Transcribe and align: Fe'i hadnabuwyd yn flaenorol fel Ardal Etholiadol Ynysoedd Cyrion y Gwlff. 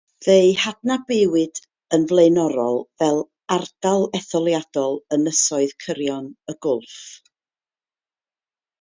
Fe'i 0.25 0.45
hadnabuwyd 0.61 1.59
yn 1.97 2.07
flaenorol 2.13 2.81
fel 3.03 3.21
Ardal 3.59 4.07
Etholiadol 4.21 5.01
Ynysoedd 5.19 5.79
Cyrion 5.87 6.29
y 6.55 6.61
Gwlff. 6.67 7.01